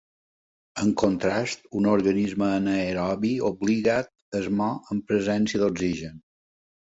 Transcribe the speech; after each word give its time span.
En 0.83 0.87
contrast, 1.01 1.67
un 1.79 1.89
organisme 1.95 2.47
anaerobi 2.53 3.33
obligat 3.51 4.09
es 4.41 4.49
mor 4.61 4.91
en 4.95 5.05
presència 5.11 5.63
d'oxigen. 5.65 6.19